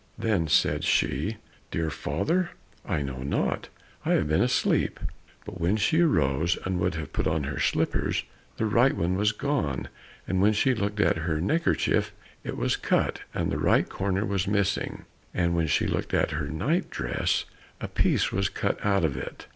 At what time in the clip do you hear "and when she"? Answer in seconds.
10.27-10.73, 15.35-15.85